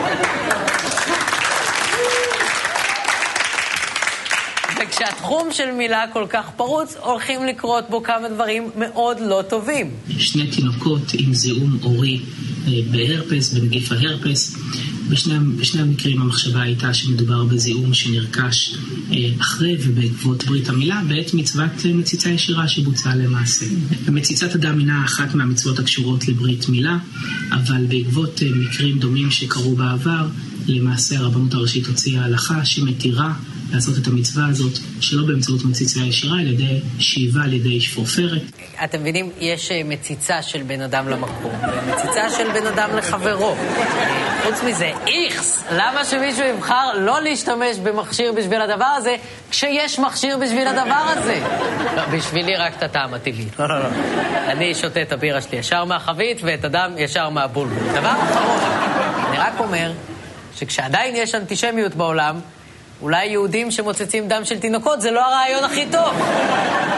וכשהתחום 5.02 5.48
של 5.52 5.70
מילה 5.70 6.04
כל 6.12 6.26
כך 6.30 6.50
פרוץ, 6.56 6.96
הולכים 7.00 7.46
לקרות 7.46 7.84
בו 7.90 8.02
כמה 8.02 8.28
דברים 8.28 8.70
מאוד 8.76 9.16
לא 9.20 9.42
טובים. 9.48 9.90
שני 10.18 10.46
תינוקות 10.46 11.02
עם 11.18 11.34
זיהום 11.34 11.78
עורי 11.82 12.20
אה, 12.66 12.72
בהרפס, 12.90 13.52
בנגיף 13.52 13.92
ההרפס. 13.92 14.56
בשני, 15.08 15.38
בשני 15.56 15.82
המקרים 15.82 16.20
המחשבה 16.22 16.62
הייתה 16.62 16.94
שמדובר 16.94 17.44
בזיהום 17.44 17.94
שנרכש 17.94 18.74
אה, 19.12 19.16
אחרי 19.40 19.76
ובעקבות 19.80 20.44
ברית 20.44 20.68
המילה 20.68 21.02
בעת 21.08 21.34
מצוות 21.34 21.70
אה, 21.84 21.92
מציצה 21.92 22.30
ישירה 22.30 22.68
שבוצעה 22.68 23.16
למעשה. 23.16 23.66
מציצת 24.08 24.54
אדם 24.54 24.78
הינה 24.78 25.04
אחת 25.04 25.34
מהמצוות 25.34 25.78
הקשורות 25.78 26.28
לברית 26.28 26.68
מילה, 26.68 26.98
אבל 27.50 27.84
בעקבות 27.88 28.40
מקרים 28.56 28.98
דומים 28.98 29.30
שקרו 29.30 29.76
בעבר, 29.76 30.26
למעשה 30.66 31.18
הרבנות 31.18 31.54
הראשית 31.54 31.86
הוציאה 31.86 32.24
הלכה 32.24 32.64
שמתירה 32.64 33.32
לעשות 33.72 33.94
את 34.02 34.06
המצווה 34.06 34.46
הזאת 34.48 34.72
שלא 35.00 35.26
באמצעות 35.26 35.64
מציצה 35.64 36.00
ישירה, 36.00 36.40
על 36.40 36.46
ידי 36.46 36.80
שאיבה 36.98 37.42
על 37.42 37.52
ידי 37.52 37.80
שפורפרת. 37.80 38.42
אתם 38.84 39.00
מבינים, 39.00 39.30
יש 39.40 39.70
אה, 39.70 39.80
מציצה 39.84 40.42
של 40.42 40.62
בן 40.62 40.80
אדם 40.80 41.08
למקום, 41.08 41.52
ומציצה 41.62 42.30
של 42.30 42.52
בן 42.52 42.66
אדם 42.66 42.96
לחברו. 42.96 43.56
חוץ 44.42 44.62
מזה, 44.62 44.92
איכס, 45.06 45.64
למה 45.72 46.04
שמישהו 46.04 46.44
יבחר 46.44 46.92
לא 46.98 47.22
להשתמש 47.22 47.76
במכשיר 47.82 48.32
בשביל 48.32 48.60
הדבר 48.60 48.94
הזה, 48.96 49.16
כשיש 49.50 49.98
מכשיר 49.98 50.38
בשביל 50.38 50.68
הדבר 50.68 51.04
הזה? 51.06 51.40
לא, 51.96 52.06
בשבילי 52.06 52.56
רק 52.56 52.76
את 52.78 52.82
הטעם 52.82 53.14
הטבעי. 53.14 53.46
לא, 53.58 53.68
לא, 53.68 53.78
לא. 53.78 53.88
אני 54.46 54.74
שותה 54.74 55.02
את 55.02 55.12
הבירה 55.12 55.40
שלי 55.40 55.58
ישר 55.58 55.84
מהחבית 55.84 56.40
ואת 56.42 56.64
הדם 56.64 56.92
ישר 56.96 57.28
מהבולבול. 57.28 57.92
דבר 57.92 58.14
אחרון, 58.22 58.60
אני 59.28 59.38
רק 59.38 59.52
אומר 59.58 59.92
שכשעדיין 60.56 61.16
יש 61.16 61.34
אנטישמיות 61.34 61.94
בעולם, 61.94 62.40
אולי 63.02 63.26
יהודים 63.26 63.70
שמוצצים 63.70 64.28
דם 64.28 64.44
של 64.44 64.58
תינוקות 64.60 65.00
זה 65.00 65.10
לא 65.10 65.20
הרעיון 65.20 65.64
הכי 65.64 65.86
טוב. 65.92 66.14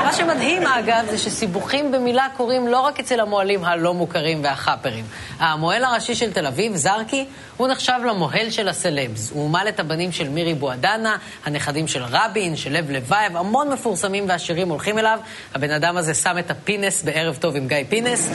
מה 0.04 0.12
שמדהים, 0.12 0.66
אגב, 0.66 1.06
זה 1.10 1.18
שסיבוכים 1.18 1.92
במילה 1.92 2.26
קורים 2.36 2.68
לא 2.68 2.80
רק 2.80 3.00
אצל 3.00 3.20
המוהלים 3.20 3.64
הלא 3.64 3.94
מוכרים 3.94 4.44
והחאפרים. 4.44 5.04
המוהל 5.38 5.84
הראשי 5.84 6.14
של 6.14 6.32
תל 6.32 6.46
אביב, 6.46 6.76
זרקי, 6.76 7.26
הוא 7.56 7.68
נחשב 7.68 7.98
למוהל 8.08 8.50
של 8.50 8.68
הסלבס. 8.68 9.30
הוא 9.30 9.50
מל 9.50 9.66
את 9.68 9.80
הבנים 9.80 10.12
של 10.12 10.28
מירי 10.28 10.54
בועדנה, 10.54 11.16
הנכדים 11.44 11.88
של 11.88 12.02
רבין, 12.10 12.56
של 12.56 12.72
לב 12.72 12.90
לבייב, 12.90 13.36
המון 13.36 13.72
מפורסמים 13.72 14.28
ועשירים 14.28 14.68
הולכים 14.68 14.98
אליו. 14.98 15.18
הבן 15.54 15.70
אדם 15.70 15.96
הזה 15.96 16.14
שם 16.14 16.38
את 16.38 16.50
הפינס 16.50 17.02
בערב 17.02 17.36
טוב 17.36 17.56
עם 17.56 17.68
גיא 17.68 17.84
פינס, 17.88 18.30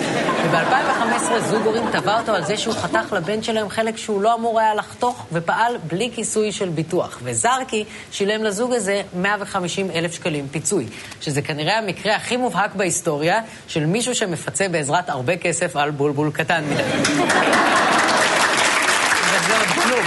וב-2015 0.51 1.39
זוג 1.39 1.65
הורים 1.65 1.83
תבע 1.91 2.19
אותו 2.19 2.31
על 2.31 2.45
זה 2.45 2.57
שהוא 2.57 2.73
חתך 2.73 3.13
לבן 3.13 3.43
שלהם 3.43 3.69
חלק 3.69 3.97
שהוא 3.97 4.21
לא 4.21 4.33
אמור 4.33 4.59
היה 4.59 4.75
לחתוך, 4.75 5.25
ופעל 5.31 5.77
בלי 5.87 6.11
כיסוי 6.15 6.51
של 6.51 6.69
ביטוח. 6.69 7.19
וזרקי 7.23 7.58
שילם 8.11 8.43
לזוג 8.43 8.73
הזה 8.73 9.01
150 9.13 9.91
אלף 9.91 10.13
שקלים 10.13 10.47
פיצוי, 10.51 10.85
שזה 11.21 11.41
כנראה 11.41 11.77
המקרה 11.77 12.15
הכי 12.15 12.37
מובהק 12.37 12.75
בהיסטוריה 12.75 13.41
של 13.67 13.85
מישהו 13.85 14.15
שמפצה 14.15 14.67
בעזרת 14.67 15.09
הרבה 15.09 15.37
כסף 15.37 15.75
על 15.75 15.91
בולבול 15.91 16.31
קטן 16.31 16.63
מדי. 16.69 16.83
וזה 19.33 19.57
עוד 19.57 19.67
כלום. 19.67 20.05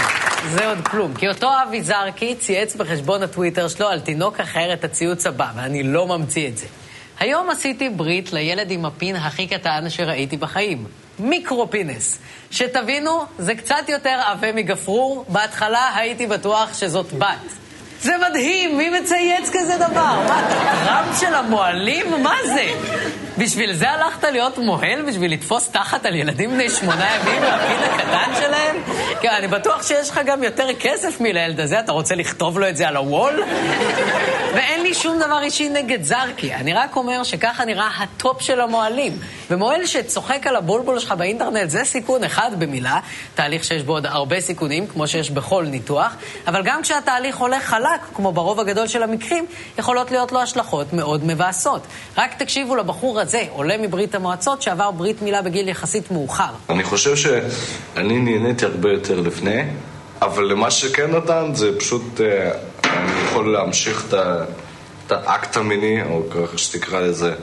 זה 0.51 0.69
עוד 0.69 0.79
כלום. 0.85 1.15
כי 1.15 1.29
אותו 1.29 1.51
אבי 1.63 1.83
זרקי 1.83 2.35
צייץ 2.35 2.77
בחשבון 2.77 3.23
הטוויטר 3.23 3.69
שלו 3.69 3.89
על 3.89 4.01
תינוק 4.01 4.41
אחר 4.41 4.73
את 4.73 4.85
הציוץ 4.85 5.27
הבא, 5.27 5.51
ואני 5.57 5.83
לא 5.83 6.07
ממציא 6.07 6.49
את 6.49 6.59
זה. 6.59 6.67
היום 7.21 7.51
עשיתי 7.51 7.89
ברית 7.89 8.33
לילד 8.33 8.71
עם 8.71 8.85
הפין 8.85 9.17
הכי 9.17 9.47
קטן 9.47 9.91
שראיתי 9.91 10.37
בחיים. 10.37 10.85
מיקרו-פינס. 11.19 12.19
שתבינו, 12.51 13.25
זה 13.39 13.55
קצת 13.55 13.89
יותר 13.89 14.21
עבה 14.27 14.53
מגפרור. 14.53 15.25
בהתחלה 15.29 15.91
הייתי 15.97 16.27
בטוח 16.27 16.75
שזאת 16.75 17.13
בת. 17.13 17.63
זה 18.01 18.13
מדהים, 18.29 18.79
מי 18.79 18.91
מצייץ 19.01 19.51
כזה 19.53 19.77
דבר? 19.77 20.21
מה, 20.29 20.43
אתה 20.47 20.85
טראמפ 20.85 21.21
של 21.21 21.35
המוהלים? 21.35 22.23
מה 22.23 22.35
זה? 22.45 22.67
בשביל 23.39 23.73
זה 23.73 23.91
הלכת 23.91 24.25
להיות 24.25 24.59
מוהל? 24.59 25.03
בשביל 25.03 25.33
לתפוס 25.33 25.69
תחת 25.69 26.07
על 26.07 26.15
ילדים 26.15 26.51
בני 26.51 26.71
שמונה 26.71 27.17
ימים 27.17 27.43
והפין 27.43 27.79
הקטן 27.83 28.31
שלהם? 28.41 28.77
כן, 29.21 29.31
אני 29.39 29.49
בטוח 29.49 29.87
שיש 29.87 30.11
לך 30.11 30.21
גם 30.27 30.43
יותר 30.43 30.67
כסף 30.81 31.21
מלילד 31.21 31.61
הזה, 31.61 31.81
אתה 31.81 31.93
רוצה 31.93 32.15
לכתוב 32.15 32.59
לו 32.59 32.69
את 32.69 32.77
זה 32.77 32.89
על 32.89 32.97
ה 32.97 33.05
wall? 33.05 33.43
ואין 34.55 34.83
לי 34.83 34.95
שום 34.95 35.19
דבר 35.19 35.43
אישי 35.43 35.69
נגד 35.69 36.03
זרקי, 36.03 36.55
אני 36.55 36.73
רק 36.73 36.97
אומר 36.97 37.23
שככה 37.23 37.65
נראה 37.65 37.89
הטופ 37.99 38.41
של 38.41 38.61
המוהלים. 38.61 39.19
ומוהל 39.51 39.87
שצוחק 39.87 40.47
על 40.47 40.57
הבולבול 40.57 40.99
שלך 40.99 41.13
באינטרנט 41.13 41.71
זה 41.71 41.85
סיכון 41.85 42.25
אחד 42.25 42.51
במילה, 42.59 43.01
תהליך 43.35 43.65
שיש 43.65 43.83
בו 43.83 43.93
עוד 43.93 44.07
הרבה 44.07 44.41
סיכונים, 44.41 44.87
כמו 44.87 45.09
שיש 45.09 45.31
בכל 45.31 45.65
ניתוח, 45.65 46.17
אבל 46.47 46.63
גם 46.65 46.83
כשהתהליך 46.83 47.37
הולך 47.37 47.65
חלק, 47.65 48.01
כמו 48.15 48.33
ברוב 48.33 48.61
הגדול 48.61 48.87
של 48.87 49.03
המקרים, 49.03 49.47
יכולות 49.79 50.11
להיות 50.11 50.33
לו 50.33 50.41
השלכות 50.41 50.93
מאוד 50.93 51.25
מבאסות. 51.25 51.87
רק 52.19 52.35
תקשיבו 52.35 52.77
לבחור 52.77 53.22
הזה, 53.23 53.45
עולה 53.51 53.79
מברית 53.79 54.15
המועצות, 54.15 54.63
שעבר 54.63 54.91
ברית 54.91 55.23
מילה 55.23 55.43
בגיל 55.43 55.69
יחסית 55.69 56.11
מאוחר. 56.11 56.53
אני 56.71 56.85
חושב 56.85 57.17
שאני 57.17 58.19
נהניתי 58.19 58.65
הרבה 58.65 58.93
יותר 58.93 59.21
לפני, 59.21 59.63
אבל 60.23 60.45
למה 60.45 60.71
שכן 60.71 61.11
נתן 61.17 61.51
זה 61.55 61.79
פשוט, 61.79 62.21
אה, 62.21 62.51
אני 62.85 63.11
יכול 63.25 63.53
להמשיך 63.53 64.05
את 64.09 65.13
האקט 65.13 65.57
המיני, 65.57 66.03
או 66.03 66.23
ככה 66.31 66.59
שתקרא 66.59 67.01
לזה. 67.01 67.35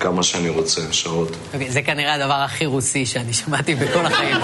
כמה 0.00 0.22
שאני 0.22 0.48
רוצה, 0.48 0.80
שעות. 0.90 1.28
Okay, 1.28 1.54
אוקיי, 1.54 1.70
זה 1.70 1.82
כנראה 1.82 2.14
הדבר 2.14 2.34
הכי 2.34 2.66
רוסי 2.66 3.06
שאני 3.06 3.32
שמעתי 3.32 3.74
בכל 3.74 4.06
החיים. 4.06 4.36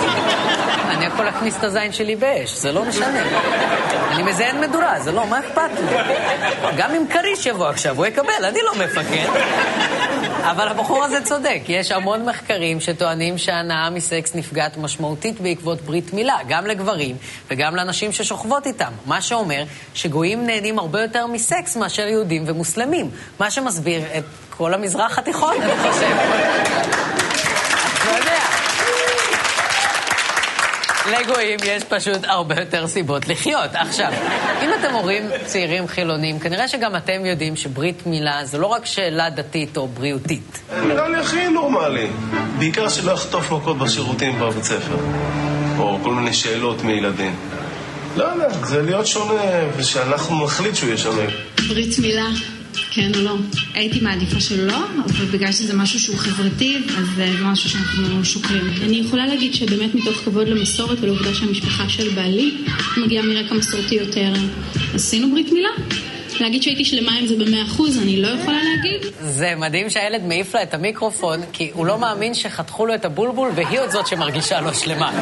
אני 0.98 1.06
יכול 1.06 1.24
להכניס 1.24 1.56
את 1.56 1.64
הזין 1.64 1.92
שלי 1.92 2.16
באש, 2.16 2.54
זה 2.54 2.72
לא 2.72 2.84
משנה. 2.84 3.22
אני 4.10 4.22
מזיין 4.22 4.60
מדורה, 4.60 5.00
זה 5.00 5.12
לא, 5.12 5.26
מה 5.26 5.38
אכפת 5.38 5.70
לי? 5.80 5.96
גם 6.76 6.94
אם 6.94 7.04
כריש 7.10 7.46
יבוא 7.46 7.68
עכשיו, 7.68 7.96
הוא 7.96 8.06
יקבל, 8.06 8.44
אני 8.44 8.58
לא 8.62 8.84
מפקד. 8.84 9.26
אבל 10.42 10.68
הבחור 10.68 11.04
הזה 11.04 11.24
צודק, 11.24 11.60
יש 11.68 11.92
המון 11.92 12.24
מחקרים 12.24 12.80
שטוענים 12.80 13.38
שהנאה 13.38 13.90
מסקס 13.90 14.34
נפגעת 14.34 14.76
משמעותית 14.76 15.40
בעקבות 15.40 15.80
ברית 15.80 16.12
מילה, 16.12 16.36
גם 16.48 16.66
לגברים 16.66 17.16
וגם 17.50 17.76
לנשים 17.76 18.12
ששוכבות 18.12 18.66
איתם. 18.66 18.92
מה 19.06 19.20
שאומר 19.20 19.64
שגויים 19.94 20.46
נהנים 20.46 20.78
הרבה 20.78 21.02
יותר 21.02 21.26
מסקס 21.26 21.76
מאשר 21.76 22.02
יהודים 22.02 22.44
ומוסלמים. 22.46 23.10
מה 23.40 23.50
שמסביר 23.50 24.02
את 24.18 24.24
כל 24.56 24.74
המזרח 24.74 25.18
התיכון, 25.18 25.54
אני 25.62 25.72
חושב. 25.92 26.16
לא 28.06 28.16
יודע. 28.16 28.38
לגויים 31.10 31.58
יש 31.64 31.84
פשוט 31.84 32.24
הרבה 32.24 32.54
יותר 32.60 32.86
סיבות 32.86 33.28
לחיות. 33.28 33.70
עכשיו, 33.74 34.12
אם 34.62 34.70
אתם 34.80 34.94
הורים 34.94 35.24
צעירים 35.46 35.88
חילונים, 35.88 36.38
כנראה 36.38 36.68
שגם 36.68 36.96
אתם 36.96 37.26
יודעים 37.26 37.56
שברית 37.56 38.06
מילה 38.06 38.44
זה 38.44 38.58
לא 38.58 38.66
רק 38.66 38.86
שאלה 38.86 39.30
דתית 39.30 39.76
או 39.76 39.88
בריאותית. 39.88 40.60
נראה 40.86 41.08
לי 41.08 41.16
הכי 41.16 41.48
נורמלי. 41.48 42.06
בעיקר 42.58 42.88
שלא 42.88 43.12
יחטוף 43.12 43.52
מכות 43.52 43.78
בשירותים 43.78 44.38
בבית 44.40 44.64
ספר. 44.64 44.96
או 45.78 45.98
כל 46.02 46.10
מיני 46.10 46.32
שאלות 46.32 46.84
מילדים. 46.84 47.34
לא 48.16 48.24
יודע, 48.24 48.48
זה 48.50 48.82
להיות 48.82 49.06
שונה, 49.06 49.42
ושאנחנו 49.76 50.44
נחליט 50.44 50.74
שהוא 50.74 50.88
יהיה 50.88 50.98
שונה. 50.98 51.22
ברית 51.68 51.98
מילה 51.98 52.26
כן 52.90 53.10
או 53.14 53.20
לא. 53.20 53.36
הייתי 53.74 54.00
מעדיפה 54.00 54.40
שלא, 54.40 54.78
אבל 55.04 55.24
בגלל 55.24 55.52
שזה 55.52 55.74
משהו 55.74 56.00
שהוא 56.00 56.16
חברתי, 56.16 56.76
אז 56.98 57.06
זה 57.16 57.26
משהו 57.42 57.70
שאנחנו 57.70 58.24
שוקלים. 58.24 58.70
אני 58.82 58.96
יכולה 58.96 59.26
להגיד 59.26 59.54
שבאמת 59.54 59.94
מתוך 59.94 60.16
כבוד 60.16 60.48
למסורת 60.48 60.98
ולעובדה 61.00 61.34
שהמשפחה 61.34 61.88
של 61.88 62.08
בעלי 62.10 62.54
מגיעה 62.96 63.24
מרקע 63.24 63.54
מסורתי 63.54 63.94
יותר, 63.94 64.32
עשינו 64.94 65.30
ברית 65.30 65.52
מילה. 65.52 65.70
להגיד 66.40 66.62
שהייתי 66.62 66.84
שלמה 66.84 67.12
עם 67.12 67.26
זה 67.26 67.34
במאה 67.36 67.62
אחוז, 67.62 67.98
אני 68.02 68.22
לא 68.22 68.28
יכולה 68.28 68.58
להגיד. 68.62 69.12
זה 69.20 69.54
מדהים 69.56 69.90
שהילד 69.90 70.22
מעיף 70.24 70.54
לה 70.54 70.62
את 70.62 70.74
המיקרופון, 70.74 71.40
כי 71.52 71.70
הוא 71.74 71.86
לא 71.86 71.98
מאמין 71.98 72.34
שחתכו 72.34 72.86
לו 72.86 72.94
את 72.94 73.04
הבולבול, 73.04 73.50
והיא 73.54 73.80
עוד 73.80 73.90
זאת 73.90 74.06
שמרגישה 74.06 74.60
לא 74.60 74.72
שלמה. 74.72 75.12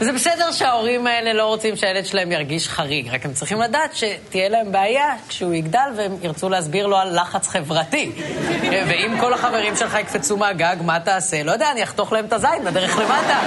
זה 0.00 0.12
בסדר 0.12 0.52
שההורים 0.52 1.06
האלה 1.06 1.32
לא 1.32 1.46
רוצים 1.46 1.76
שהילד 1.76 2.06
שלהם 2.06 2.32
ירגיש 2.32 2.68
חריג, 2.68 3.08
רק 3.08 3.24
הם 3.24 3.32
צריכים 3.32 3.60
לדעת 3.60 3.96
שתהיה 3.96 4.48
להם 4.48 4.72
בעיה 4.72 5.14
כשהוא 5.28 5.54
יגדל 5.54 5.88
והם 5.96 6.16
ירצו 6.22 6.48
להסביר 6.48 6.86
לו 6.86 6.96
על 6.96 7.20
לחץ 7.20 7.48
חברתי. 7.48 8.12
ואם 8.88 9.16
כל 9.20 9.34
החברים 9.34 9.76
שלך 9.76 9.96
יקפצו 10.00 10.36
מהגג, 10.36 10.76
מה 10.84 11.00
תעשה? 11.00 11.42
לא 11.42 11.52
יודע, 11.52 11.70
אני 11.70 11.82
אחתוך 11.82 12.12
להם 12.12 12.24
את 12.24 12.32
הזין 12.32 12.64
בדרך 12.64 12.98
למטה. 12.98 13.40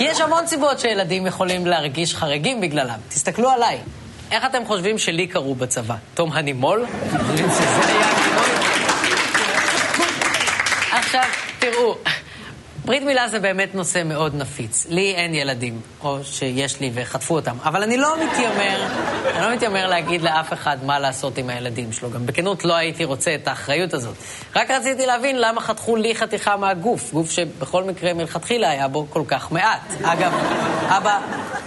יש 0.00 0.20
המון 0.20 0.46
סיבות 0.46 0.80
שילדים 0.80 1.26
יכולים 1.26 1.66
להרגיש 1.66 2.14
חריגים 2.14 2.60
בגללם. 2.60 2.98
תסתכלו 3.08 3.50
עליי. 3.50 3.78
איך 4.30 4.44
אתם 4.44 4.64
חושבים 4.66 4.98
שלי 4.98 5.26
קראו 5.26 5.54
בצבא? 5.54 5.94
תום 6.14 6.32
הנימול? 6.32 6.86
עכשיו, 10.92 11.24
תראו, 11.58 11.96
ברית 12.90 13.02
מילה 13.02 13.28
זה 13.28 13.38
באמת 13.38 13.74
נושא 13.74 14.02
מאוד 14.04 14.34
נפיץ. 14.34 14.86
לי 14.88 15.14
אין 15.14 15.34
ילדים, 15.34 15.80
או 16.00 16.24
שיש 16.24 16.80
לי 16.80 16.90
וחטפו 16.94 17.34
אותם, 17.34 17.56
אבל 17.64 17.82
אני 17.82 17.96
לא 17.96 18.14
מתיימר, 18.24 18.86
אני 19.36 19.42
לא 19.42 19.54
מתיימר 19.54 19.86
להגיד 19.86 20.22
לאף 20.22 20.52
אחד 20.52 20.76
מה 20.84 20.98
לעשות 20.98 21.38
עם 21.38 21.50
הילדים 21.50 21.92
שלו. 21.92 22.10
גם 22.10 22.26
בכנות 22.26 22.64
לא 22.64 22.74
הייתי 22.74 23.04
רוצה 23.04 23.34
את 23.34 23.48
האחריות 23.48 23.94
הזאת. 23.94 24.14
רק 24.56 24.70
רציתי 24.70 25.06
להבין 25.06 25.40
למה 25.40 25.60
חתכו 25.60 25.96
לי 25.96 26.14
חתיכה 26.14 26.56
מהגוף, 26.56 27.12
גוף 27.12 27.30
שבכל 27.30 27.84
מקרה 27.84 28.14
מלכתחילה 28.14 28.70
היה 28.70 28.88
בו 28.88 29.06
כל 29.10 29.22
כך 29.28 29.52
מעט. 29.52 29.80
אגב, 30.02 30.32
אבא, 30.88 31.20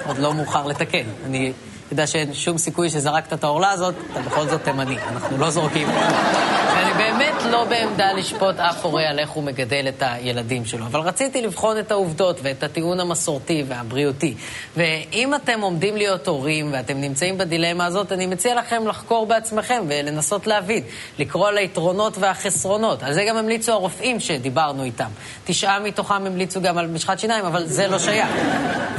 עוד 0.07 0.17
לא 0.17 0.33
מאוחר 0.33 0.67
לתקן. 0.67 1.05
אני 1.25 1.53
יודע 1.93 2.07
שאין 2.07 2.33
שום 2.33 2.57
סיכוי 2.57 2.89
שזרקת 2.89 3.33
את 3.33 3.43
העורלה 3.43 3.71
הזאת, 3.71 3.95
אתה 4.11 4.21
בכל 4.21 4.47
זאת 4.47 4.63
תימני, 4.63 4.97
אנחנו 5.11 5.37
לא 5.37 5.49
זורקים. 5.49 5.87
ואני 5.87 6.93
באמת 6.93 7.43
לא 7.51 7.63
בעמדה 7.63 8.13
לשפוט 8.13 8.59
אף 8.59 8.85
הורה 8.85 9.09
על 9.09 9.19
איך 9.19 9.29
הוא 9.29 9.43
מגדל 9.43 9.85
את 9.87 10.03
הילדים 10.05 10.65
שלו, 10.65 10.85
אבל 10.85 10.99
רציתי 10.99 11.41
לבחון 11.41 11.79
את 11.79 11.91
העובדות 11.91 12.39
ואת 12.43 12.63
הטיעון 12.63 12.99
המסורתי 12.99 13.63
והבריאותי. 13.67 14.33
ואם 14.77 15.35
אתם 15.35 15.61
עומדים 15.61 15.95
להיות 15.97 16.27
הורים 16.27 16.69
ואתם 16.73 17.01
נמצאים 17.01 17.37
בדילמה 17.37 17.85
הזאת, 17.85 18.11
אני 18.11 18.25
מציע 18.25 18.55
לכם 18.55 18.87
לחקור 18.87 19.25
בעצמכם 19.25 19.83
ולנסות 19.87 20.47
להבין, 20.47 20.83
לקרוא 21.19 21.47
על 21.47 21.57
היתרונות 21.57 22.17
והחסרונות. 22.17 23.03
על 23.03 23.13
זה 23.13 23.23
גם 23.29 23.37
המליצו 23.37 23.71
הרופאים 23.71 24.19
שדיברנו 24.19 24.83
איתם. 24.83 25.09
תשעה 25.45 25.79
מתוכם 25.79 26.25
המליצו 26.25 26.61
גם 26.61 26.77
על 26.77 26.87
משחת 26.87 27.19
שיניים, 27.19 27.45
אבל 27.45 27.65
זה 27.65 27.87
לא 27.87 27.99
שייך. 27.99 28.29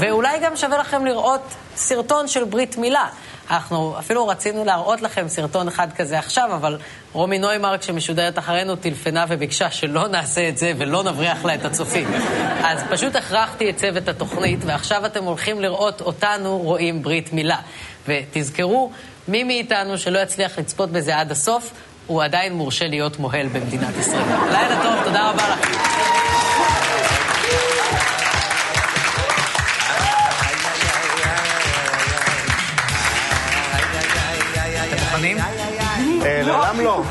ואולי 0.01 0.39
גם 0.43 0.57
שווה 0.57 0.79
לכם 0.79 1.05
לראות 1.05 1.55
סרטון 1.77 2.29
של 2.29 2.45
ברית 2.45 2.77
מילה. 2.77 3.07
אנחנו 3.51 3.99
אפילו 3.99 4.29
רצינו 4.29 4.65
להראות 4.65 5.03
לכם 5.03 5.29
סרטון 5.29 5.69
אחד 5.69 5.93
כזה 5.93 6.19
עכשיו, 6.19 6.55
אבל 6.55 6.79
רומי 7.13 7.39
נוימרק 7.39 7.83
שמשודרת 7.83 8.39
אחרינו 8.39 8.77
טלפנה 8.77 9.25
וביקשה 9.29 9.71
שלא 9.71 10.09
נעשה 10.09 10.49
את 10.49 10.59
זה 10.59 10.73
ולא 10.79 11.03
נבריח 11.03 11.45
לה 11.45 11.55
את 11.55 11.65
הצופים. 11.65 12.07
אז 12.65 12.83
פשוט 12.91 13.17
הכרחתי 13.17 13.71
את 13.71 13.77
צוות 13.77 14.09
התוכנית, 14.09 14.61
ועכשיו 14.67 15.07
אתם 15.07 15.25
הולכים 15.25 15.61
לראות 15.61 16.01
אותנו 16.01 16.59
רואים 16.59 17.03
ברית 17.03 17.33
מילה. 17.33 17.59
ותזכרו, 18.09 18.91
מי 19.29 19.45
מאיתנו 19.45 19.99
שלא 19.99 20.19
יצליח 20.19 20.59
לצפות 20.59 20.91
בזה 20.91 21.17
עד 21.17 21.31
הסוף, 21.31 21.71
הוא 22.07 22.23
עדיין 22.23 22.55
מורשה 22.55 22.87
להיות 22.87 23.19
מוהל 23.19 23.47
במדינת 23.47 23.97
ישראל. 23.99 24.23
לילה 24.53 24.83
טוב, 24.83 25.05
תודה 25.05 25.31
רבה 25.31 25.49
לכם. 25.49 25.94
לעולם 36.83 36.85
לא. 36.85 37.03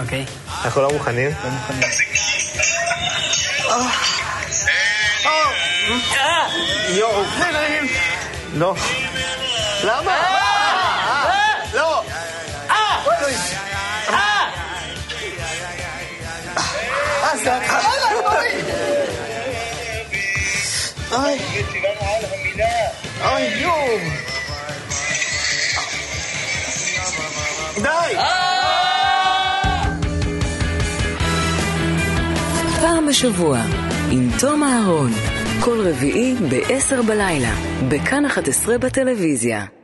אוקיי. 0.00 0.24
אנחנו 0.64 0.82
לא 0.82 0.90
מוכנים? 0.92 1.30
לא 1.44 1.50
מוכנים. 1.50 1.82
יואו. 6.88 7.22
לא. 8.54 8.74
למה? 9.84 10.16
לא. 11.74 12.02
אה, 12.70 13.04
זה 17.44 17.56
התחלה, 17.56 17.90
אוי. 18.26 18.48
אוי. 21.12 21.38
אוי, 23.24 23.42
יואו. 23.42 24.29
די! 27.82 28.16
פעם 32.80 33.06
בשבוע, 33.06 33.58
עם 34.10 34.28
תום 34.40 34.62
אהרון, 34.62 35.10
כל 35.60 35.80
רביעי 35.88 36.34
ב-10 36.34 37.02
בלילה, 37.02 37.54
בכאן 37.88 38.26
11 38.26 38.78
בטלוויזיה. 38.78 39.79